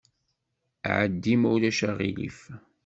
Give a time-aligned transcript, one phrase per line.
[0.97, 2.39] Ɛeddi, ma ulac aɣilif.